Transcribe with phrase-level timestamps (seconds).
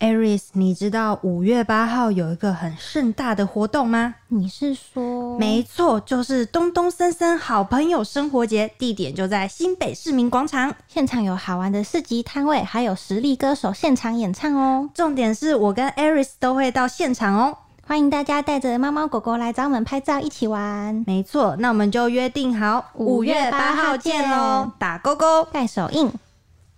[0.00, 4.14] Aris，你知道五月八号有一个很盛大的活动吗？
[4.28, 5.36] 你是说？
[5.38, 10.72] 没错，就是东东森森好朋友生活节，地点就在新北市民广场。
[10.86, 14.88] 现场有好玩的市集摊位，还有实力歌手现场演唱哦。
[14.94, 21.02] 重点是我跟 Aris 都会到现场哦，欢迎大家带着猫猫狗狗来找我们拍照，一起玩。
[21.08, 26.12] 没错，那我们就约定好五月八号见喽，打勾勾，盖手印。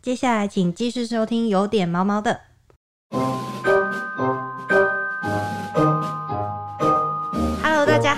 [0.00, 2.40] 接下来请继续收听有点毛毛的。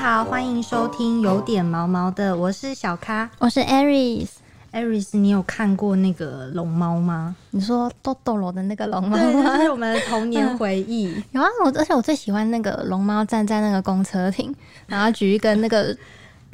[0.03, 4.31] 好，欢迎收听有点毛毛的，我是小咖，我是 Aris。
[4.73, 7.37] Aris，你有看过那个龙猫吗？
[7.53, 9.57] 你说豆豆罗的那个龙猫吗？
[9.63, 11.15] 是我们的童年回忆。
[11.31, 14.53] 有啊，我而且我最喜欢那个龙猫站在那个公车亭，
[14.89, 15.97] 然后举一根那个。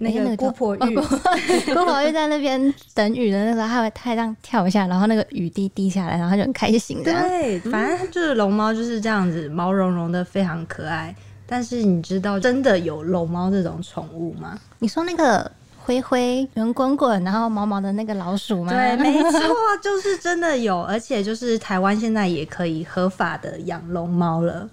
[0.01, 7.03] 那个姑婆玉，姑婆玉在那边等雨的那时候，他会他这样跳一下，然后那个雨滴滴下来，然后他就很开心。
[7.03, 11.13] 对，反正就是龙猫就是这样子，毛茸茸的，非常可爱。
[11.51, 14.59] 但是你知道真的有龙猫这种宠物吗？
[14.81, 18.71] 你说那个灰灰圆滚滚，然后毛毛的那个老鼠吗？
[18.71, 19.41] 对， 没错，
[19.83, 24.69] 就是真的有，而且就是台湾现在也可以合法的养龙猫了。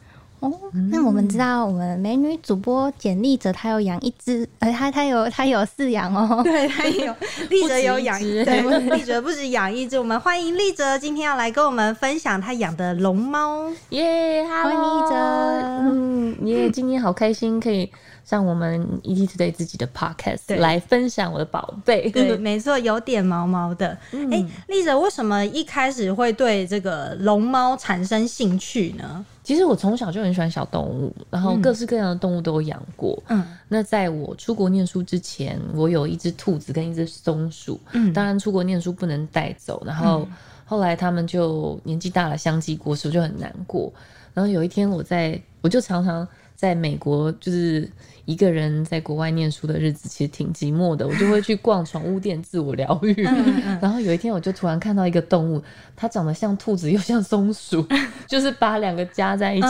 [0.45, 0.59] 哦，
[0.91, 7.13] 那我们知道，我们美女主播简丽哲她有养一只， 呃，她她有她有饲养哦，对，她有
[7.49, 17.89] 丽哲有养，对，丽哲不止养一只，我们欢迎丽哲今天要来跟我们分享她养的龙猫，耶，欢迎丽哲，嗯，耶，今天好开心可以。
[18.25, 23.95] 像我们 ET Today 自己的 Podcast 来分享我的宝贝，对， 没错，有点毛毛的。
[24.31, 29.23] 哎，丽哲，为什么一开始会对这个龙猫产生兴趣呢？
[29.43, 33.21] 其实我从小就很喜欢小动物，然后各式各样的动物都有养过。
[33.27, 37.79] 嗯，那在我出国念书之前，我有一只兔子跟一只松鼠。
[37.91, 40.27] 嗯，当然出国念书不能带走，然后
[40.65, 43.93] 后来他们就年纪大了，相继过世，我就很难过。
[44.33, 47.89] 然后有一天，我在我就常常在美国，就是。
[48.25, 53.13] 一个人在国外念书的日子其实挺寂寞的，我就会去逛宠物店自我疗愈。
[53.79, 55.61] 然后有一天我就突然看到一个动物，
[55.95, 57.85] 它长得像兔子又像松鼠，
[58.27, 59.67] 就是把两个加在一起。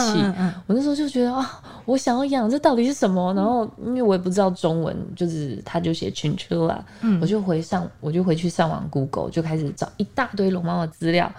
[0.66, 3.30] 我那时候就觉得啊，我想要养，这到底是什么？
[3.34, 6.78] 然后因为我也不知道中文，就是他就写 chinchilla，
[7.20, 11.30] 我就回上我就回去上网 Google 就开始找一大堆龙猫的资料，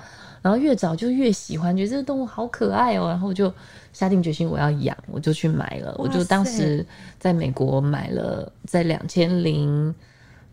[0.41, 3.53] 然后越早就越喜欢，觉得这个动物好可爱哦，然后就。
[3.93, 5.91] 下定决心我要养，我就去买了。
[5.97, 6.85] 我就当时
[7.17, 9.95] 在美国买了，在两千零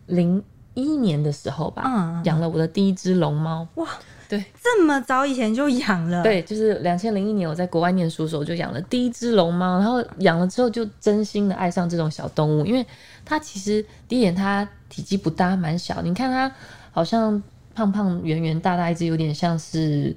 [0.07, 0.43] 零
[0.73, 3.69] 一年的时候吧，养了我的第一只龙猫。
[3.75, 3.87] 哇，
[4.31, 6.23] 对，这么早以前就养了？
[6.23, 12.87] 对，就是两千零一年我在国外念书的时候就养了第一只龙猫，然后养了之后就真心的爱上这种小动物，因为
[13.27, 16.01] 它其实第一眼它体积不大，蛮小。
[16.01, 16.51] 你看它
[16.93, 17.43] 好像
[17.75, 20.15] 胖胖圆圆大大一只，有点像是。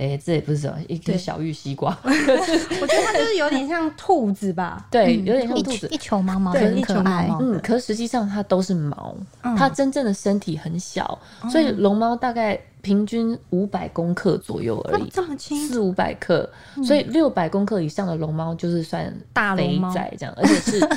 [0.00, 1.90] 哎，这也不是什么，一个小玉西瓜。
[2.04, 4.86] 我觉得它就是有点像兔子吧？
[4.92, 7.28] 对，有点像兔子，一球毛毛，很可爱。
[7.40, 11.18] 嗯，可实际上它都是毛，它真正的身体很小，
[11.50, 12.56] 所以龙猫大概。
[12.88, 16.48] 平均五百公克左右而已，这么轻，四五百克，
[16.82, 20.88] 所以六百公克以上的龙猫就是算大肥仔这样，而且是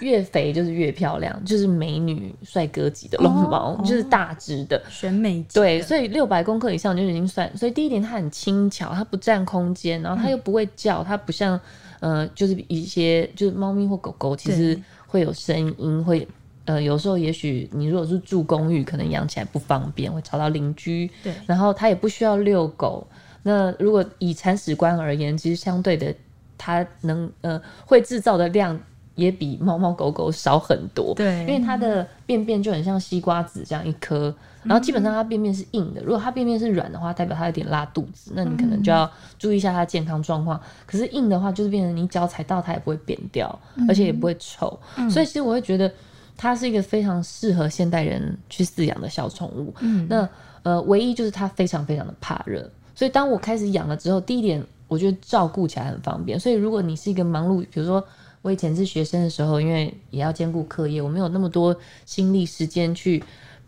[0.00, 5.42] 越肥就是越漂亮， 就是美女帅哥级的龙猫，就是大只的选美。
[5.54, 7.50] 对，所以六百公克以上就已经算。
[7.56, 11.58] 所以第一点，它很轻巧，它不占空间，然后它又不会叫，它不像
[12.00, 16.28] 呃，就是一些就是猫咪或狗狗，其实会有声音会。
[16.68, 21.10] 呃，有时候也许你如果是住公寓，可能养起来不方便，会吵到邻居。
[21.22, 23.06] 对，然后它也不需要遛狗。
[23.42, 26.14] 那如果以铲屎官而言，其实相对的，
[26.58, 28.78] 它能呃会制造的量
[29.14, 31.14] 也比猫猫狗狗少很多。
[31.14, 36.02] 对，因为它的便便就很像西瓜子这样一颗，然后基本上它便便是硬的。
[36.02, 40.60] 如果它便便是软的话，代表它有点拉肚子，那你可能就要注意一下它健康状况。
[40.84, 43.58] 可是硬的话，就是变成你脚踩到它也不会扁掉，
[43.88, 44.78] 而且也不会臭。
[45.08, 45.90] 所以其实我会觉得。
[46.38, 49.74] 它是一个非常适合现代人去饲养的小宠物。
[49.80, 50.26] 嗯，那
[50.62, 56.40] 呃，唯一就是它非常非常的怕热，所以当我开始养了之后，第一点我觉得照顾起来很方便。
[56.40, 58.02] 所以如果你是一个忙碌，比如说
[58.40, 61.76] 我以前是学生的时候，因为也要兼顾课业，我没有那么多
[62.06, 63.22] 心力时间去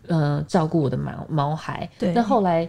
[0.07, 1.87] 呃照顾我的毛毛孩。
[1.99, 2.67] 对，那后来。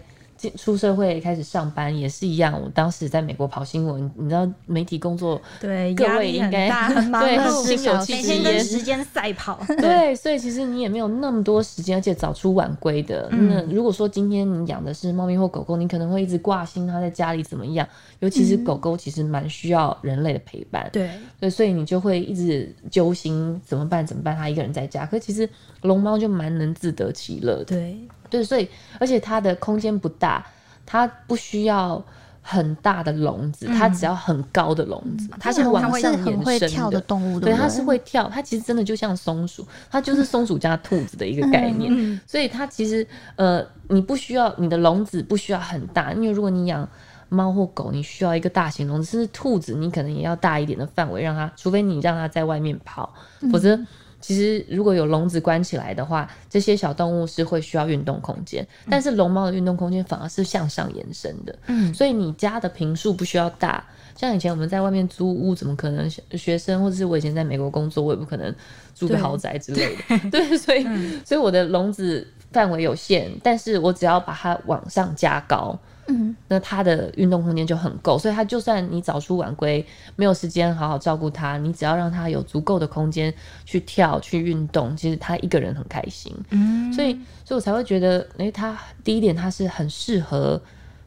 [0.50, 6.68] 出社会开始上班也是一样，我当时在美国跑新闻，你知道媒体工作，对，各位应该
[7.20, 13.28] 对心有戚戚焉，时间赛跑，对，所以其实你也没有那么多时间，而且早出晚归的。
[13.30, 17.86] 那如果说今天你养的是猫咪或狗狗，你可能会一直挂心它在家里怎么样，
[18.20, 21.10] 尤其是狗狗，其实蛮需要人类的陪伴，对，
[21.40, 24.06] 对，所以你就会一直揪心怎么办？
[24.06, 24.36] 怎么办？
[24.36, 25.48] 它一个人在家，可其实
[25.82, 27.96] 龙猫就蛮能自得其乐的，对。
[28.32, 28.66] 对，所以
[28.98, 30.44] 而且它的空间不大，
[30.86, 32.02] 它不需要
[32.40, 43.06] 很大的笼子，它只要很高的笼子，它是往上延伸的动物，对，它是会跳，它其实真的就像松鼠，它就是松鼠加兔子的一个概念，所以它其实
[43.36, 46.88] 呃，你不需要你的笼子不需要很大，因为如果你养
[47.28, 53.12] 猫或狗，你需要一个大型笼子，甚至兔子你可能也要大一点的范围，让它，除非你让它在外面跑，
[53.52, 53.78] 否则。
[54.22, 61.54] 其实如果有笼子关起来的话，这些小动物是会需要运动空间，但是龙猫的运动空间反而是向上延伸的。
[61.66, 63.84] 嗯，所以你家的平数不需要大，
[64.16, 68.54] 像以前我们在外面租屋，怎么可能学生或者是我以前在美国工作，我也不可能
[68.94, 70.30] 住个豪宅之类的。
[70.30, 70.86] 对，所以
[71.24, 75.78] 所以我的笼子范围有限，但是我只要把它往上加高。
[76.08, 83.32] 嗯，那它的运动空间就很够，所以它就算你早出晚归，没有时间好好照顾它，你只要让它有足够的空间
[83.64, 86.34] 去跳、去运动，其实它一个人很开心。
[86.50, 87.12] 嗯，所以，
[87.44, 90.60] 所以我才会觉得，哎，它第一点，它是很适合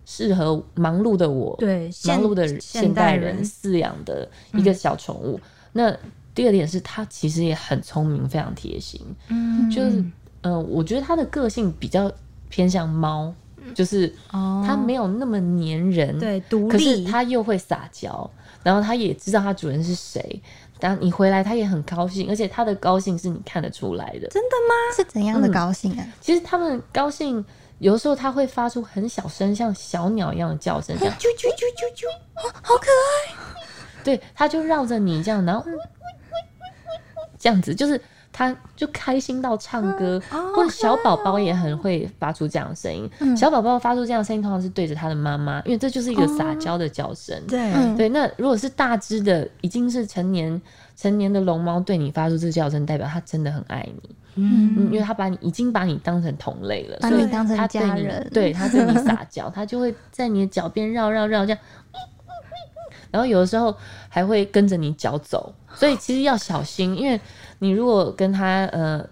[0.06, 5.38] 适合忙碌的我，对忙碌的现代人饲养的一个小宠物。
[5.74, 5.94] 那
[6.34, 9.02] 第二点是，它其实也很聪明，非常贴心。
[9.28, 10.04] 嗯，就是，
[10.46, 12.10] 嗯，我觉得它的个性比较
[12.48, 13.34] 偏向猫。
[13.74, 18.30] 就是它没有那么粘人，对，独立，可是它又会撒娇，
[18.62, 20.40] 然后它也知道它主人是谁。
[20.80, 24.28] 当你回来，它也很高兴，而且它的高兴是你看得出来的。
[24.28, 24.96] 真的吗？
[24.96, 26.06] 是怎样的高兴啊？
[26.22, 27.44] 其实它们高兴，
[27.80, 32.06] 有的时候它会发出很小声，像小鸟一样的叫声，这样啾啾啾啾啾，
[32.62, 33.36] 好可爱。
[34.04, 35.66] 对，它就绕着你这样，然后
[37.40, 38.00] 这样子，就是。
[38.38, 40.22] 他就开心到唱歌，
[40.54, 43.10] 或者小宝宝也很会发出这样的声音。
[43.34, 47.42] 小宝宝发出这样的声音，通常是对着他的妈妈，因为这就是一个撒娇的叫声。
[47.48, 50.62] 对对，那如果是大只的，已经是成年
[50.98, 54.16] 成年的龙猫对你发出这个叫声，代表它真的很爱你。
[54.36, 58.30] 嗯，因为他把你已经把你当成同类了，把你当成家人。
[58.34, 61.60] 对，它对你撒娇， 他就会在你的脚边绕绕绕这样，
[63.12, 63.74] 然后有的时候
[64.10, 65.56] 还会跟着你脚走。
[65.74, 67.18] 所以其实要小心，因为。
[67.66, 69.04] 你如果跟他呃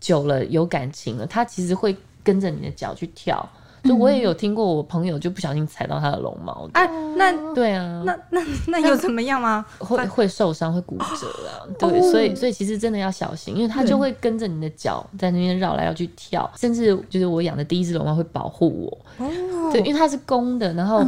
[0.00, 3.48] 久了有感情了，他其实会跟着你的脚去跳。
[3.84, 6.68] 就我也有听过，我朋友就不小心踩到他的龙毛。
[6.72, 9.64] 哎，那对啊，那那那有怎么样吗？
[9.78, 11.62] 会会受伤，会骨折啊。
[11.78, 19.24] 对，所以所以其实真的要小心，因为他就会跟着你的脚在那边绕来绕去跳，甚至就是我养的第一只龙猫会保护我。
[19.24, 19.30] 哦，
[19.70, 21.06] 对，因为它是公的，然后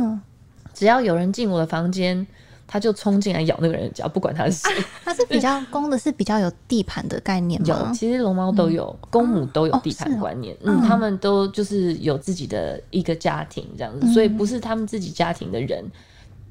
[0.72, 2.24] 只要有人进我的房间。
[2.68, 4.84] 他就冲进来咬那个人的脚，不管他是谁。
[5.04, 7.66] 他是比较公的，是比较有地盘的概念吗？
[7.68, 10.56] 有，其实龙猫都有，公母都有地盘观念。
[10.64, 15.84] 嗯，他们都就是有自己的一个家庭这样子，所以不是他们自己家庭的人，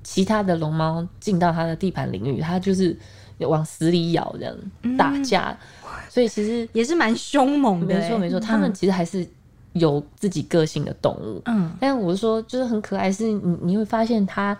[0.03, 2.97] 其他的龙猫进到他的地盘领域，他就是
[3.39, 5.57] 往死里咬这样打架。
[6.09, 7.93] 所以其实也是蛮凶猛的。
[7.93, 9.27] 没错没错，他们其实还是
[9.73, 11.41] 有自己个性的动物。
[11.45, 14.57] 嗯，但我是说，就是很可爱，是你你会发现它。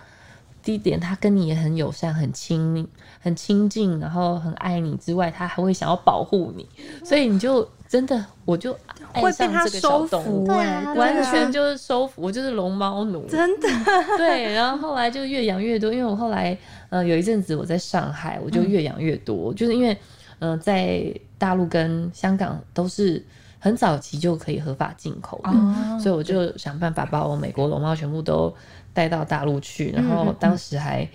[0.65, 2.85] 第一点，他跟你也很友善、很亲、
[3.21, 6.67] 很亲近，然后很爱你之外，他还会想要保护你，
[7.05, 8.75] 所以你就真的，我就
[9.13, 13.69] 爱上这个小动物，完全就是收服，我就是龙猫奴，真的。
[14.17, 16.57] 对，然后后来就越养越多，因为我后来
[16.89, 19.95] 呃有一阵子我在上海，我就越养越多，就是因为
[20.39, 23.23] 嗯在大陆跟香港都是
[23.59, 28.51] 很早期就可以合法进口的，所以我就想办法把我美国龙猫全部都。
[28.95, 31.05] 带到大陆去，然后当时还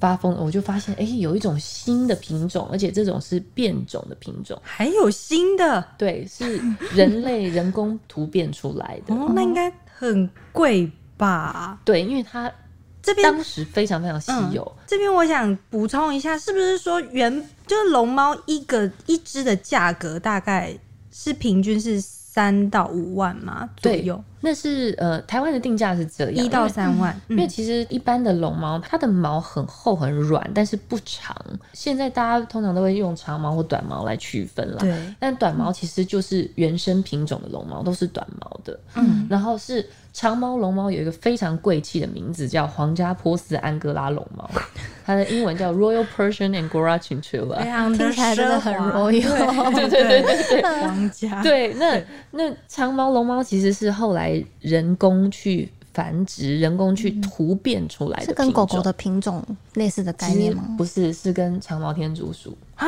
[0.00, 6.60] 发疯，我就发现，哎，有一种新的品种，而且这种是变种的品种，还有新的，对，是
[6.92, 11.80] 人类人工突变出来的， 哦，那应该很贵吧？
[11.84, 12.52] 对，因为它
[13.00, 14.76] 这边当时非常非常稀有。
[14.84, 17.32] 这边我想补充一下，是不是说原
[17.68, 20.76] 就是龙猫一个一只的价格大概
[21.12, 22.02] 是平均是？
[22.30, 27.18] 三到五万嘛左右，那是呃台湾的定价是这样，一到三万。
[27.28, 31.36] 因为其实一般的龙猫，它的毛很厚很软，但是不长。
[31.72, 34.78] 现在大家通常都会用长毛或短毛来区分了。
[34.78, 38.78] 对，但短毛其实就是原生品种的龙猫，都是短毛的。
[38.94, 39.84] 嗯，然后是。
[40.10, 44.50] 长毛龙猫有一个非常贵气的名字，叫皇家波斯安哥拉龙猫，
[45.06, 47.62] 它的英文叫 Royal Persian Angora Chinchilla，
[47.96, 51.40] 听起来真的很 royal， 对对对对对，皇家。
[51.40, 52.02] 对，那
[52.32, 54.27] 那长毛龙猫其实是后来
[54.60, 59.44] 人工去繁殖、人工去突变出来的，是跟狗狗的品种
[59.74, 60.64] 类似的概念吗？
[60.76, 62.86] 不是，是跟长毛天竺鼠啊。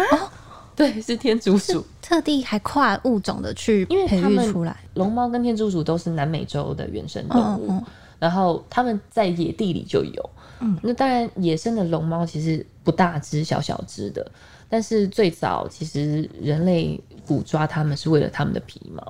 [0.76, 4.74] 对，是天竺鼠，特地还跨物种的去培育出来。
[4.94, 7.82] 龙猫跟天竺鼠都是南美洲的原生动物，
[8.18, 10.30] 然后它们在野地里就有。
[10.60, 14.30] 嗯，那当然，野生的龙猫其实不大只，小小只的。
[14.70, 19.02] 但是最早其实人类捕抓它们是为了它们的皮毛。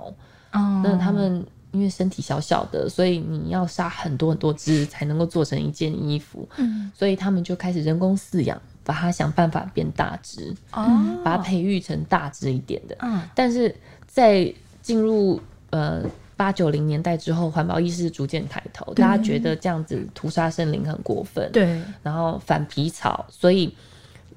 [0.52, 6.48] 哦，那它们因为身体小小的，所以你要杀很多很多只才能够做成一件衣服。
[6.56, 12.96] 嗯，所以他们就开始人工饲养，把它想办法变大只，哦，把它培育成大只一点的。
[13.00, 13.74] 嗯，但是
[14.06, 16.02] 在进入呃
[16.36, 23.74] 八九零年代之后，环保意识逐渐抬头，大家觉得这样子屠杀森林很过分，对，然后反皮草，所以。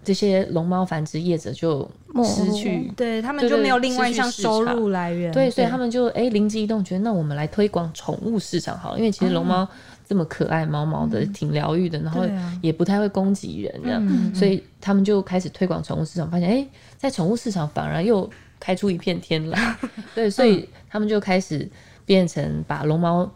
[0.04, 1.90] 这些龙猫繁殖业者就
[2.24, 5.32] 失去，对他们就没有另外一项收入来源。
[5.32, 9.68] 对，所以他们就哎灵机一动，觉得那我们来推广宠物市场好，因为其实龙猫
[10.08, 12.26] 这么可爱，毛毛的，挺疗愈的，然后
[12.62, 16.68] 也不太会攻击人，这样，所以他们就开始推广宠物市场，发现哎，
[16.98, 18.30] 在宠物市场反而又
[18.60, 19.76] 开出一片天来。
[20.14, 21.70] 对，所以他们就开始
[22.06, 23.32] 变成把龙猫。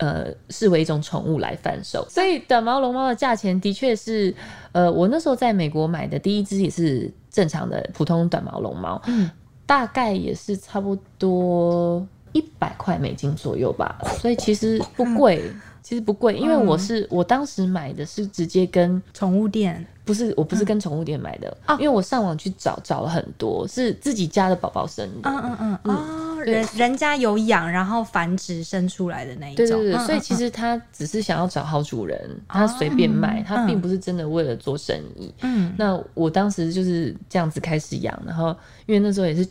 [0.00, 4.34] 呃，视为一种宠物来贩售，所以短毛龙猫的价钱的确是，
[4.72, 9.30] 呃，我那时候在美国买的第一只也是正常的普通短毛龙猫，嗯，
[9.66, 15.42] 大概也是差不多一百块美金左右吧，所以其实不贵。
[15.82, 32.18] 其实不贵，因为我是我当时买的是直接跟宠物店，不是我不是跟宠物店买的，因为我上网去找找了很多，是自己家的宝宝生的，嗯嗯嗯，哦，人人家有养，然后繁殖生出来的那一种，对对对，所以其实他只是想要找好主人，
[32.48, 35.32] 他随便卖，他并不是真的为了做生意。
[35.42, 38.54] 嗯，那我当时就是这样子开始养，然后
[38.86, 39.46] 因为那时候也是。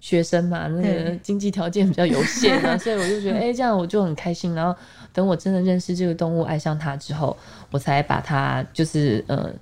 [0.00, 4.54] 学生嘛，那个经济条件比较有限啊， 所以我就觉得，哎，这样我就很开心。
[4.54, 4.78] 然后
[5.12, 7.36] 等我真的认识这个动物，爱上它之后，
[7.70, 9.52] 我才把它就是呃。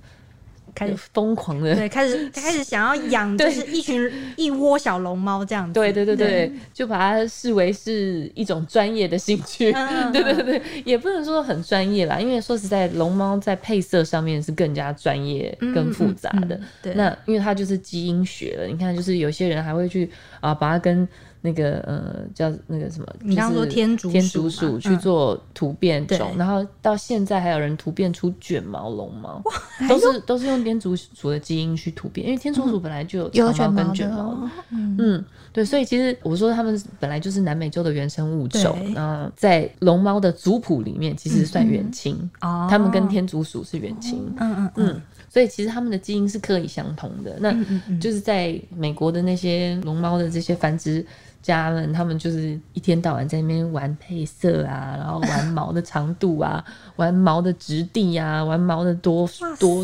[0.77, 5.73] 开始疯狂的，对，开始 开始想要养，就是一群 一窝小龙猫这样子。
[5.73, 9.71] 对对对对，就把它视为是一种专业的兴趣。
[10.13, 16.59] 对对对，也不能说很专业啦，因为说实在，龙猫在配色上面是更加专业、更复杂的。
[16.83, 20.07] 对那因为它就是基因学了，你看，就是有些人还会去
[20.39, 21.07] 啊，把它跟。
[21.47, 23.07] 那个呃，叫那个什么？
[23.21, 29.41] 你刚说天竺天竺鼠去做突变种，然后到现在还有人突变出卷毛龙猫，
[29.87, 34.49] 都是都是用天竺鼠的基因去突变，因为天竺鼠本来就有长毛跟卷毛。
[34.71, 35.23] 嗯，
[35.57, 44.31] 对，所以其实我说他们本来就是南美洲的原生物种，嗯，在龙猫的族谱里面其实算远亲，哦，他们跟天竺鼠是远亲。
[44.37, 45.01] 嗯嗯嗯。
[45.27, 47.51] 所以其实他们的基因是可以相同的，那
[47.99, 51.03] 就是在美国的那些龙猫的这些繁殖
[51.41, 56.63] 家们，他们就是一天到晚在那边玩配色啊，然后玩 毛的长度啊，
[56.97, 59.27] 玩毛的质地啊，玩毛的多
[59.59, 59.83] 多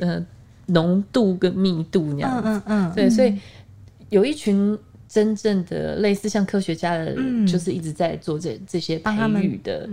[0.00, 0.22] 呃
[0.66, 2.48] 浓度跟密度那样子。
[2.48, 2.92] 嗯嗯嗯。
[2.94, 3.38] 对，所以
[4.10, 4.78] 有一群
[5.10, 7.14] 真正的类似像科学家的，
[7.46, 9.10] 就是一直在做这这些培
[9.42, 9.88] 育的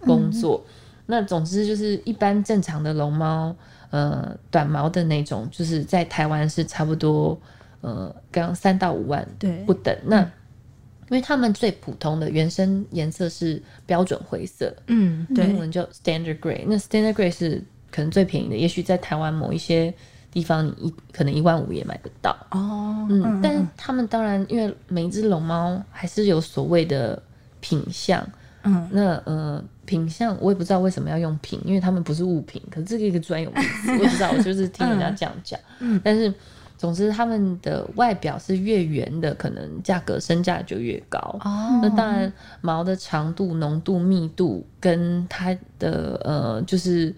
[0.00, 0.64] 工作。
[1.06, 3.54] 那总之就是一般正常的龙猫。
[3.92, 7.36] 呃，短毛的那种，就是在台湾是差不多，
[7.80, 9.26] 呃，刚三到五万
[9.66, 9.92] 不等。
[10.04, 10.28] 那因
[11.08, 16.62] 为他们最普通的原生颜色是标准灰色，嗯，英文叫 standard gray。
[16.68, 17.60] 那 standard gray 是
[17.90, 19.92] 可能最便宜的，也许在台湾某一些
[20.32, 22.36] 地方，你一可能一万五也买得到。
[22.50, 27.20] 哦，嗯，但是他们当然，因为每一只龙猫还是有所谓的
[27.60, 28.26] 品相。
[28.62, 35.58] 嗯，那呃，品相我也不知道为什么要用品，因为他们不是物品，可是这个一个专有名词， 我不知道，我就是听人家这样讲。
[35.78, 36.32] 嗯，但是
[36.76, 41.18] 总之他们的外表是越圆的，可能价格身价就越高。
[41.42, 47.14] 哦，那当然毛的长度、浓度、密度跟它的呃，就是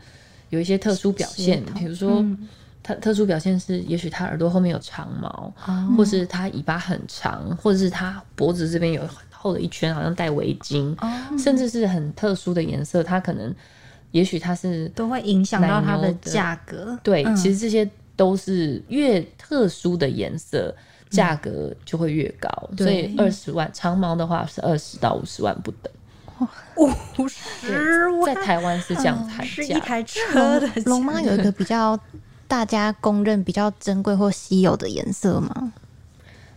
[0.50, 2.24] 有一些特殊表现，比如说
[2.82, 5.52] 它特殊表现是，也许它耳朵后面有长毛，
[5.96, 9.16] 或是它尾巴很长，或者是它脖子这边有很。
[9.42, 10.96] 厚的一圈，好像戴围巾，
[11.36, 13.52] 甚至是很特殊的颜色，它可能，
[14.12, 16.96] 也许它是都会影响到它的价格。
[17.02, 20.72] 对，其实这些都是越特殊的颜色，
[21.10, 22.48] 价格就会越高。
[22.78, 25.92] 所以二十万长毛的话是二十到五十万不等。
[27.16, 30.68] 五十万，在台湾是这样才是一台车的。
[30.86, 31.98] 龙猫有一个比较
[32.52, 35.72] 大家公认比较珍贵或稀有的颜色吗？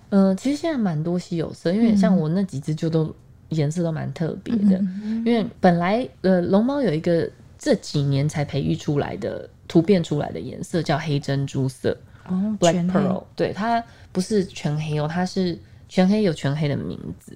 [0.10, 3.16] 嗯，其实现在蛮多稀有色，因为像我那几只就都
[3.48, 4.78] 颜色都蛮特别的。
[5.24, 11.98] 因为本来呃龙猫有一个这几年才培育出来的突变出来的颜色叫黑珍珠色
[12.28, 17.34] 哦，Black Pearl，对，它不是全黑哦，它是全黑有全黑的名字，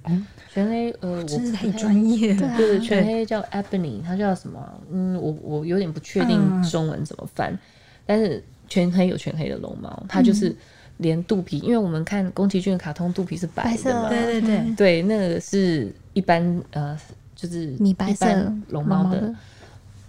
[0.52, 4.60] 全黑呃，真是太专业了，对，全黑叫 Ebony，它叫什么？
[4.92, 7.58] 嗯，我我有点不确定中文怎么翻，
[8.06, 10.54] 但是全黑有全黑的龙猫，它就是。
[11.00, 14.10] 连肚皮，因为我们看宫崎骏的卡通，肚皮是白的嘛？
[14.10, 16.94] 对对对，对，那个是一般呃，
[17.34, 18.26] 就是米白色
[18.68, 19.34] 龙猫的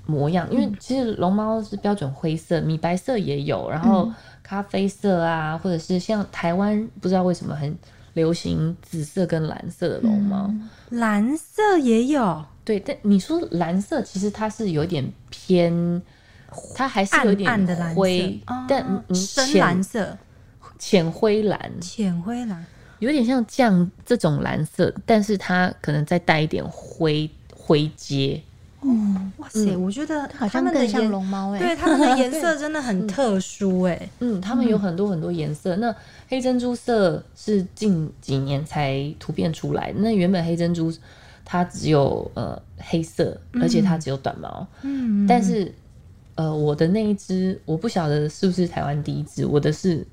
[0.05, 0.45] 模样。
[0.51, 4.12] 因为其实龙猫是标准灰色，米白色也有，然后
[4.43, 7.74] 咖啡色啊，或者是像台湾不知道为什么很
[8.12, 10.53] 流行紫色跟蓝色的龙猫，
[10.89, 12.43] 蓝色也有。
[12.65, 16.01] 对，但你说蓝色，其实它是有点偏，
[16.75, 20.17] 它还是有点暗的蓝灰，但深蓝色、
[20.77, 22.65] 浅灰蓝、浅灰蓝，
[23.00, 28.41] 有点像酱这种蓝色，但是它可能再带一点灰灰阶。
[28.84, 34.10] 嗯，哇塞，我觉得好像更像龙猫哎，对，它们的颜色 真的很特殊哎。
[34.22, 35.75] 嗯，它们有很多很多颜色。
[35.75, 35.96] 那
[36.27, 40.91] 黑珍珠色是近几年才突变出来，那原本黑珍珠
[41.46, 44.65] 它只有呃黑色，而且它只有短毛。
[44.81, 45.72] 嗯，但是
[46.35, 50.05] 呃我的那一只，我不晓得是不是台湾第一只，我的是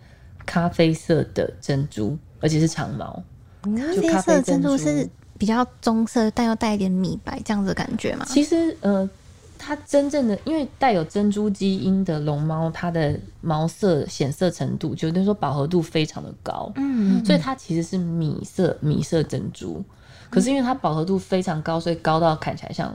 [0.46, 3.22] 咖啡色的珍珠，而且是长毛。
[3.62, 5.08] 咖啡色珍珠是。
[5.38, 8.24] 比较棕色，但又带一点米白这样子的感觉嘛。
[8.24, 9.08] 其实，呃，
[9.56, 16.72] 它真正的因为带有珍珠基因的龙猫，它的毛色显色程度，就等于说饱和度非常的高。
[16.74, 19.80] 嗯，所以它其实是米色米色珍珠，
[20.28, 22.92] 可是因为它饱和度非常高，所以高到看起来像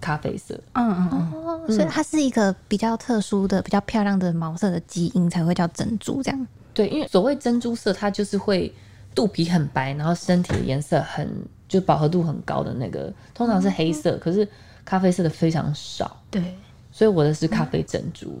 [0.00, 0.58] 咖啡色。
[0.74, 6.46] 嗯嗯哦，所以它是一个比较特殊的、比较漂亮的毛色的基因才会叫珍珠这样。
[6.74, 8.72] 对，因为所谓珍珠色，它就是会
[9.14, 11.28] 肚皮很白，然后身体的颜色很。
[11.68, 14.46] 就饱和度很高的那个，通常是黑色，可是
[14.84, 16.16] 咖啡色的非常少。
[16.30, 16.54] 对，
[16.92, 18.40] 所以我的是咖啡珍珠。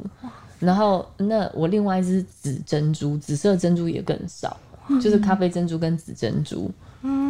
[0.60, 4.56] 然后那我另外一只紫珍珠，紫色珍珠也更少，
[5.02, 6.70] 就是咖啡珍珠跟紫珍珠。
[7.02, 7.25] 嗯，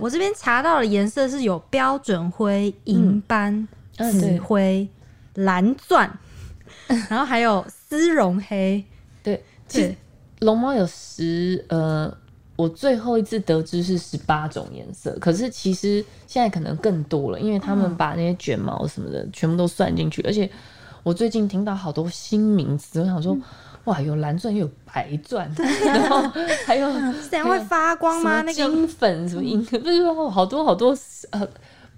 [0.00, 4.88] 我这边查到的颜色是有标准灰、银斑、紫灰、
[5.34, 6.10] 蓝钻，
[7.10, 8.84] 然后还有丝绒黑。
[9.22, 9.94] 对，其实
[10.40, 12.16] 龙猫有十呃。
[12.58, 20.22] 我最后一次得知是十八种颜色，可是其实现在可能更多了，因为他们把那些卷毛什么的全部都算进去。
[20.22, 20.50] 而且
[21.02, 23.36] 我最近听到好多新名词，我想说，
[23.86, 25.50] 哇，有蓝钻又有白钻，
[25.84, 26.22] 然后
[26.64, 26.88] 还有
[27.30, 28.42] 这样会发光吗？
[28.42, 30.96] 那个金粉什么银，不是说好多好多
[31.30, 31.48] 呃。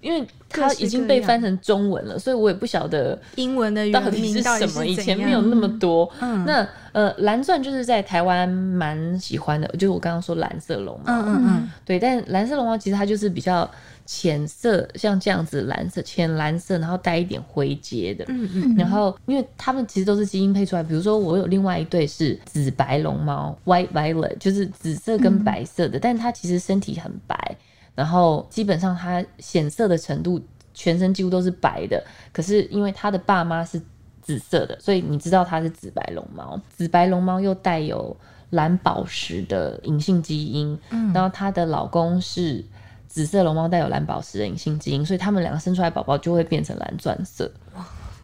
[0.01, 4.85] 因为它已经被翻成中文了，所以我也不晓得英文的到底是什么。
[4.85, 6.09] 以前没有那么多。
[6.45, 11.03] 那呃，蓝钻就是在台湾蛮喜欢的，就是我刚刚说蓝色龙猫。
[11.07, 11.69] 嗯嗯嗯。
[11.85, 13.69] 对，但蓝色龙猫其实它就是比较
[14.05, 18.25] 浅色，像这样子蓝色、浅蓝色，然后带一点灰阶的。
[18.29, 18.75] 嗯嗯。
[18.75, 27.57] 然后，因为它们其实都是基因配出来，比如说我有另外一对是紫白龙猫 （White Violet），就是紫色跟白色的，但它其实身体很白。
[27.95, 30.41] 然后基本上它显色的程度，
[30.73, 32.03] 全身几乎都是白的。
[32.31, 33.81] 可是因为他的爸妈是
[34.21, 36.59] 紫色的，所以你知道它是紫白龙猫。
[36.69, 38.15] 紫白龙猫又带有
[38.51, 40.79] 蓝宝石的隐性基因，
[41.13, 42.63] 然后她的老公是
[43.07, 47.51] 紫色龙猫，带有蓝宝石的隐性基因，所以他们两个生出来宝宝就会变成蓝钻色。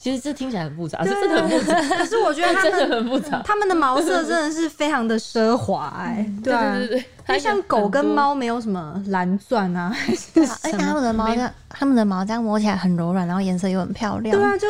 [0.06, 1.82] 其实这听起来很复杂，这真的很复杂。
[1.98, 6.24] 可是我觉得 真的很复杂，他们的毛色真的是非常的奢华哎。
[6.44, 9.92] 对对对对，就像狗跟猫没有什么蓝钻啊，
[10.64, 14.38] 而且他们的毛这样，他们的毛这样摸起来很柔软，然后颜色又很漂亮。
[14.38, 14.68] 对啊，就。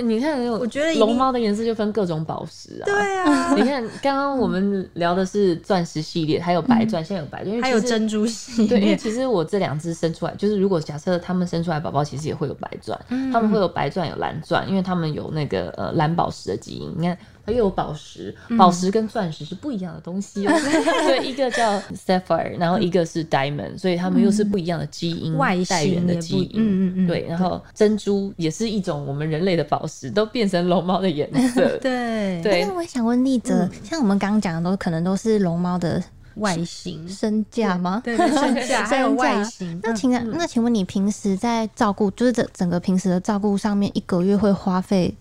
[0.00, 2.84] 你看，我觉得龙猫的颜色就分各种宝石啊。
[2.84, 8.68] 对啊，你看刚刚我们聊的是钻石系列，还有白钻，现在有白钻，还有珍珠系列。
[8.68, 12.98] 对，因为其实我这两只生出来，就是如果假设它们生出来宝宝，其实也会有白钻，
[13.32, 16.94] 他们会有白钻有蓝钻，因为他们有那个呃蓝宝石的基因。
[16.96, 17.18] 你看。
[17.44, 20.52] 它又有宝石，宝石跟钻石是不一样的东西哦。
[21.06, 26.50] 对，一个叫 sapphire，然后一个是 diamond，所以它们又是不一样的基因，外源的基因。
[26.54, 27.06] 嗯嗯嗯。
[27.06, 31.76] 对，然后珍珠也是一种我们人类的宝石，都变成龙猫的颜色。
[31.82, 32.64] 对对。
[32.64, 36.02] 那我想问丽泽，像我们刚刚讲的，都可能都是龙猫的
[36.36, 38.00] 外形、身价吗？
[38.04, 39.80] 对， 身价还有外形。
[39.82, 45.12] 那请那请问你平时在照顾，就是整整个平时的照顾上面，一个月会花费？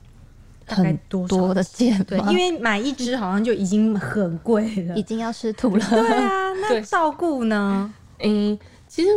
[0.76, 5.86] 很多的件，对，因为买一只好像就已经很贵了，已经要吃土了。
[5.90, 7.94] 对啊，那照顾呢？
[8.20, 8.58] 嗯，
[8.88, 9.10] 其实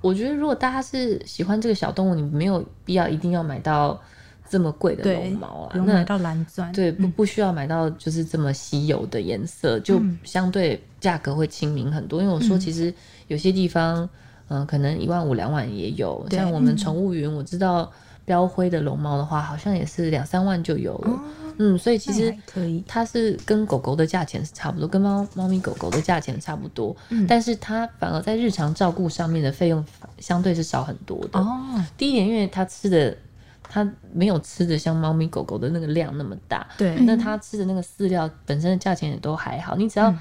[0.00, 4.00] 我觉得，如果大家是喜欢这个小动物，你没有必要一定要买到
[4.48, 12.20] 这么贵的绒毛啊，买到蓝钻，对，不不需要买到就是这么稀有的颜色，就相对价格会亲民很多。
[12.20, 12.92] 因为我说，其实
[13.28, 14.08] 有些地方，
[14.48, 17.90] 嗯，可能一万五两万也有，像我们宠物云，我知道。
[18.28, 21.20] 标灰的龙猫的话，好像也是两三万就有了。
[21.60, 26.94] 嗯，所以其实可以，它是跟狗狗的价钱是差不多，跟猫猫咪狗狗的价钱差不多。
[27.08, 29.84] 嗯，但是它反而在日常照顾上面的费用
[30.18, 31.40] 相对是少很多的。
[31.40, 33.16] 哦，第一点，因为它吃的，
[33.62, 36.64] 它没有吃的像猫咪狗狗的那个量那么大。
[36.76, 40.14] 对，那它吃的那个饲料本身的价钱也都还好，你只要。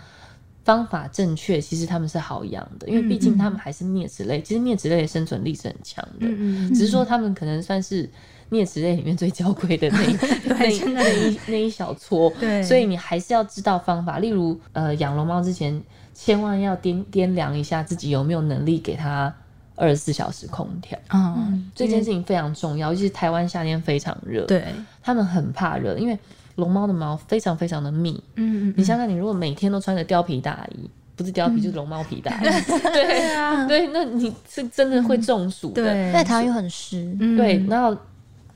[0.68, 4.42] 方法正确，其实他们是好养的，因为毕竟他们还是啮齿类。
[4.42, 6.28] 其实啮齿类的生存力是很强的，
[6.76, 8.10] 只是说他们可能算是
[8.52, 10.00] 啮齿类里面最娇贵的那
[10.44, 10.56] 那
[10.92, 12.30] 那一那一小撮。
[12.38, 14.20] 对，所以你还是要知道方法。
[14.20, 15.82] 例如，呃，养龙猫之前，
[16.14, 19.34] 千万要掂掂量一下自己有没有能力给它
[19.78, 21.00] 二十四小时空调。
[21.14, 24.66] 嗯，这件事情非常重要，尤其是台湾夏天非常热，对，
[25.02, 26.20] 他们很怕热，因为
[26.58, 28.22] 龙猫的毛非常非常的密。
[28.36, 32.46] 嗯嗯，你想想，你如果每天都穿着貂皮大衣，不是貂皮就是龙猫皮大衣，
[32.94, 35.82] 对啊，对，那你是真的会中暑的。
[35.82, 37.18] 对，在台湾又很湿。
[37.38, 37.98] 对，然后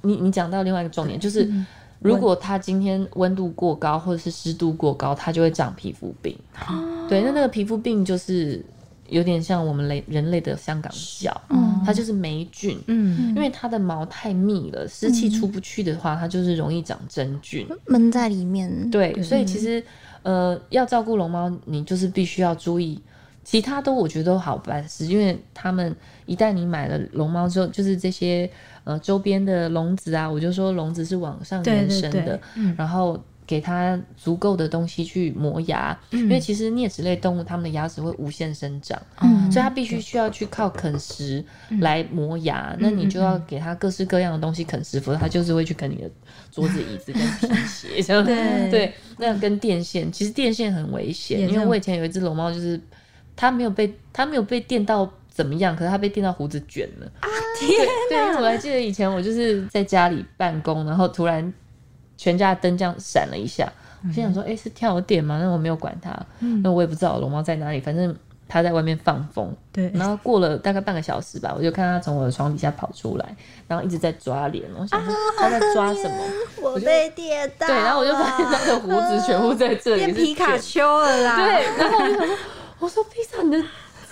[0.02, 1.50] 你你讲到另外一个重点就是。
[2.04, 6.36] 如果它今天温度过高或者是湿度过高，它就会长皮肤病。
[7.08, 8.60] 对，那那个皮肤病就是
[9.12, 11.40] 有点像我们类人类的香港脚，
[11.86, 12.80] 它就是霉菌。
[12.88, 18.90] 嗯，因为它的毛太密了，湿气出不去的话，它就是容易长真菌，闷在里面。
[18.90, 19.84] 对，所以其实
[20.24, 23.00] 呃，要照顾龙猫，你就是必须要注意。
[23.44, 25.96] 其他都我觉得都好办事，因为他们
[26.26, 28.50] 一旦你买了龙猫之后，就是这些。
[28.84, 32.42] 呃，周边的笼子啊，我就说笼子是往上延伸的，
[32.76, 33.16] 然后
[33.52, 38.98] 给它足够的东西去磨牙，因为其实啮齿类动物它们的牙齿会无限生长，
[39.52, 41.44] 所以它必须需要去靠啃食
[41.82, 42.74] 来磨牙。
[42.80, 46.10] 那你就要给它各式各样的东西啃食，否则它就是会去啃你的
[46.50, 48.02] 桌子、椅子跟皮鞋。
[48.02, 48.24] 这样
[48.72, 52.80] 对，那跟电线，其实电线很危险，因为我以前有一只龙猫，就是
[53.36, 55.12] 它没有被它没有被电到。
[55.34, 55.74] 怎么样？
[55.74, 57.28] 可是他被电到胡子卷了啊！
[57.58, 61.42] 天对，我还记得以前我就是在家里办公，然后突然
[62.22, 63.68] 全家灯这样闪了一下，
[64.08, 66.16] 我心想说：“哎，是跳电吗？”那我没有管它，
[66.62, 68.16] 那我也不知道龙猫在哪里，反正
[68.48, 69.52] 它在外面放风。
[69.72, 73.36] 对，然后过了大概半个小时吧，我就看它从我的床底下跑出来，
[73.68, 74.70] 然后一直在抓脸。
[74.78, 76.18] 我想说它在抓什么？
[76.62, 77.66] 我被电到。
[77.66, 81.38] 对，然后我就发现它的胡子全部在这里， 变皮卡丘了啦。
[81.38, 82.38] 对，然后我就想说
[82.78, 83.58] ：“我说披萨，你的。”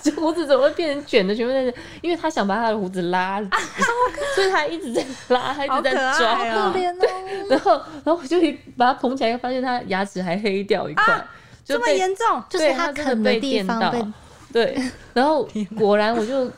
[0.16, 1.36] 胡子怎么会变成卷的？
[1.36, 3.42] 全部在这，因为他想把他的胡子拉，
[4.36, 7.08] 所以他一直在拉，他一直在抓，好可怜哦。
[7.50, 7.72] 然后，
[8.04, 8.38] 然后我就
[8.78, 11.26] 把他捧起来，发现他牙齿还黑掉一块，
[11.66, 14.04] 这么严重，就是他啃的地方被
[14.52, 14.78] 对。
[15.14, 16.50] 然后 果然，我就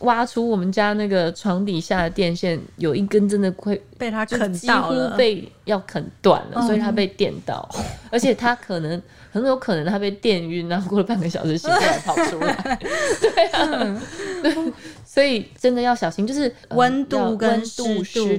[0.00, 7.68] 挖出我们家那个床底下的电线，有一根真的会被它啃到了，被要啃断了，所以它被电到，
[8.10, 9.00] 而且它可能。
[9.32, 12.54] 很有可能它被电晕，然后过了半个小时醒过来跑出来。
[13.20, 14.02] 对啊，
[14.42, 14.72] 对，
[15.04, 17.82] 所以真的要小心，就是温度跟湿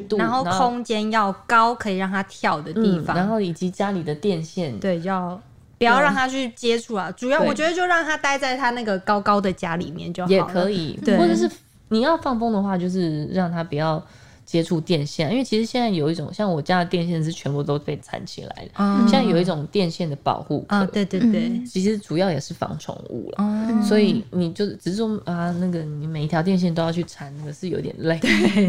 [0.10, 5.40] 度，然后空间要高，可以让它跳的地方，然后以及家里的电线，对，要
[5.78, 7.12] 不要让他去接触啊？
[7.12, 11.50] 主要我觉得就让他待在他那个高高的家里面就好也可以，或者是
[11.90, 14.04] 你要放风的话，就是让他不要。
[14.48, 28.18] 接触电线，因为其实现在有一种像我家的电线是全部都被缠起来的，现在有一种电线的保护啊，对对对，其实主要也是防宠物了，所以你就只是说啊，那个你每一条电线都要去缠，那个是有点累，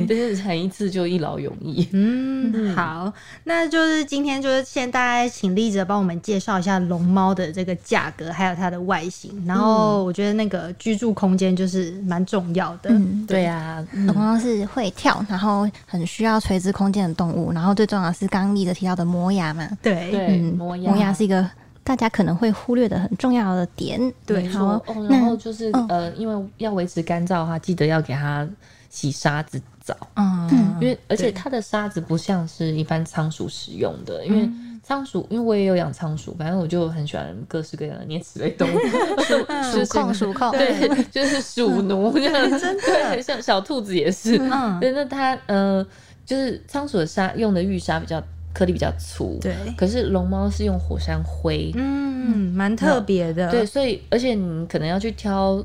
[0.08, 1.86] 但是缠一次就一劳永逸。
[1.92, 3.12] 嗯，好，
[3.44, 12.90] 那就是今天就是先大家请丽哲帮我们介绍一下龙猫的这个价格，还有它的外形，然后我觉得那个居住空间就是蛮重要的，
[13.28, 15.67] 对啊，龙猫是会跳，然后。
[15.86, 19.68] 很需要垂直空间的动物，然后最重要是刚刚丽的提到的磨牙嘛？
[19.82, 21.48] 对，嗯，磨牙，磨牙是一个
[21.82, 24.00] 大家可能会忽略的很重要的点。
[24.26, 28.48] 对，好，然后就是呃，因为要维持干燥的话，记得要给它
[28.90, 29.94] 洗沙子澡。
[30.16, 34.48] 嗯，因为而且它的沙子不像是一般仓鼠使用的，因为。
[34.88, 38.78] 仓鼠，因为我也有养仓鼠，反正我就很喜欢各式各样的啮齿类动物，
[39.70, 44.38] 鼠控鼠控，对， 就是鼠奴这样， 真的，像小兔子也是。
[44.38, 45.86] 嗯，对，那它呃，
[46.24, 48.18] 就是仓鼠的沙用的玉沙比较
[48.54, 49.54] 颗粒比较粗，对。
[49.76, 53.50] 可是龙猫是用火山灰，嗯，蛮特别的。
[53.50, 55.62] 对，所以而且你可能要去挑。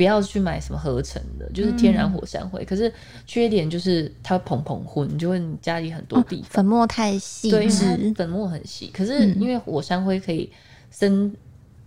[0.00, 2.64] 不要去买什么合成的，就是天然火山灰。
[2.64, 2.90] 可是
[3.26, 7.68] 缺点就是它蓬蓬混，就会你家里很多地方粉末太细，对，
[8.14, 8.90] 粉末很细。
[8.94, 10.50] 可是因为火山灰可以
[10.90, 11.30] 深，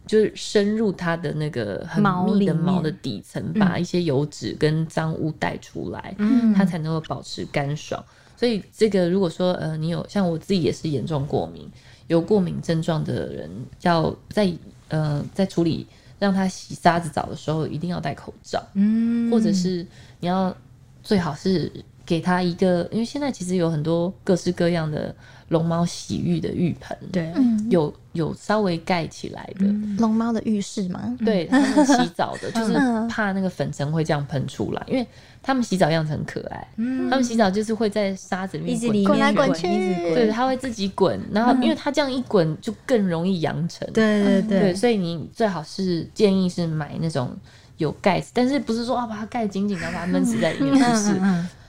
[0.05, 6.15] 就是深入它的那个很密的毛的底层，把一些油脂跟脏污带出来，
[6.55, 8.05] 它才能够保持干爽。
[8.37, 11.67] 所以这个如果说呃，你有像我自己也是严重过敏，
[12.05, 13.49] 有过敏症状的人，
[13.81, 14.53] 要在
[14.89, 15.87] 呃在处理。
[16.23, 19.85] 让他洗沙子澡的时候一定要戴口罩，嗯，或者是
[20.21, 20.55] 你要
[21.03, 21.69] 最好是
[22.05, 25.13] 给他一个，因为现在其实有很多各式各样的
[25.49, 27.33] 龙猫洗浴的浴盆，对，
[27.69, 29.65] 有有稍微盖起来的
[29.97, 32.73] 龙猫的浴室嘛，对，他们洗澡的， 就是
[33.09, 35.05] 怕那个粉尘会这样喷出来，因为。
[35.45, 36.65] 他们洗澡样子很可爱，
[37.09, 39.67] 他们洗澡就是会在沙子里面滚来滚去，
[40.15, 47.35] 对，它会自己滚，然后因为它这样一滚就更容易扬尘，对对对，所以你最好是建议是买那种
[47.75, 51.13] 有盖子，但是不是说啊把它盖紧紧的把它闷死在里面，不是，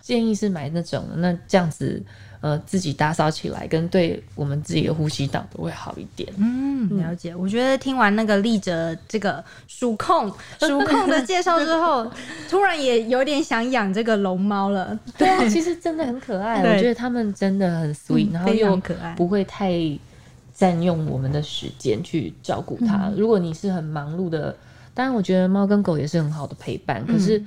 [0.00, 2.00] 建议是买那种，那这样子。
[2.44, 6.30] 呃自己打扫起来，跟对我们自己的呼吸道都会好一点。
[6.36, 7.34] 嗯，了解。
[7.34, 10.30] 我觉得听完那个立哲这个数控
[10.60, 12.06] 数控的介绍之后，
[12.50, 14.98] 突然也有点想养这个龙猫了。
[15.16, 19.72] 对啊，其实真的很可爱，我觉得他们真的很 sweet，然后又可爱，不会太
[20.54, 23.10] 占用我们的时间去照顾它。
[23.16, 24.54] 如果你是很忙碌的，
[24.92, 27.42] 当然我觉得猫跟狗也是很好的陪伴，可是。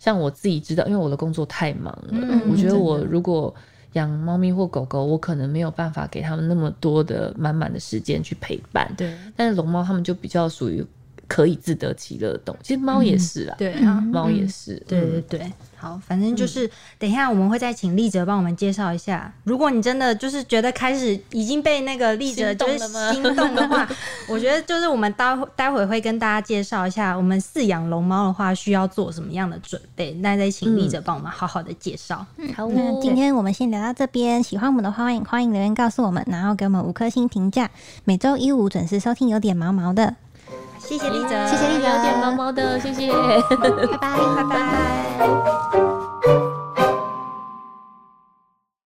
[0.00, 3.52] 像我自己知道，因为我的工作太忙了，我觉得我如果
[3.98, 8.90] 养猫咪或狗狗，我可能没有办法给他们那么多的满满的时间去陪伴。
[8.96, 10.84] 对，但是龙猫它们就比较属于
[11.28, 15.52] 可以自得其乐的动物，其实猫也是啊，对啊，猫也是，对对对。
[15.80, 19.32] 好，反正就是等一下我们会再请丽哲帮我们介绍一下。
[19.44, 22.78] 如果你真的就是觉得开始已经被那个丽哲就是
[23.12, 23.88] 心动的话，
[24.28, 30.12] 我觉得就是我们待会待会会跟大家介绍一下，我们饲养龙猫的话需要做什么样的准备。
[30.14, 32.26] 那再请丽哲帮我们好好的介绍。
[32.38, 34.42] 嗯，好，那今天我们先聊到这边。
[34.42, 37.70] 喜欢我们的欢迎欢迎留言告诉我们，然后给我们五颗星评价。
[38.02, 40.16] 每周一五准时收听，有点毛毛的。
[40.88, 43.18] 谢谢丽泽，谢谢丽泽，有点毛毛的，谢谢，拜
[44.00, 46.47] 拜，拜拜。